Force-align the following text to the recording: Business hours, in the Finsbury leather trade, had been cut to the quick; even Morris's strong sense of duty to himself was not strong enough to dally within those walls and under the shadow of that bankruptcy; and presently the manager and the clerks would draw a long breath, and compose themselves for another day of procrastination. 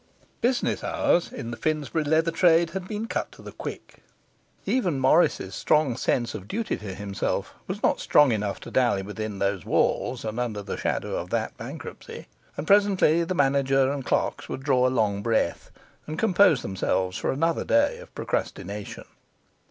Business 0.41 0.83
hours, 0.83 1.31
in 1.31 1.51
the 1.51 1.57
Finsbury 1.57 2.03
leather 2.03 2.31
trade, 2.31 2.71
had 2.71 2.87
been 2.87 3.05
cut 3.07 3.31
to 3.33 3.43
the 3.43 3.51
quick; 3.51 4.01
even 4.65 4.99
Morris's 4.99 5.53
strong 5.53 5.95
sense 5.95 6.33
of 6.33 6.47
duty 6.47 6.75
to 6.75 6.95
himself 6.95 7.53
was 7.67 7.83
not 7.83 7.99
strong 7.99 8.31
enough 8.31 8.59
to 8.61 8.71
dally 8.71 9.03
within 9.03 9.37
those 9.37 9.63
walls 9.63 10.25
and 10.25 10.39
under 10.39 10.63
the 10.63 10.75
shadow 10.75 11.15
of 11.15 11.29
that 11.29 11.55
bankruptcy; 11.55 12.25
and 12.57 12.65
presently 12.65 13.23
the 13.23 13.35
manager 13.35 13.91
and 13.91 14.01
the 14.01 14.07
clerks 14.07 14.49
would 14.49 14.63
draw 14.63 14.87
a 14.87 14.89
long 14.89 15.21
breath, 15.21 15.69
and 16.07 16.17
compose 16.17 16.63
themselves 16.63 17.15
for 17.15 17.31
another 17.31 17.63
day 17.63 17.99
of 17.99 18.11
procrastination. 18.15 19.05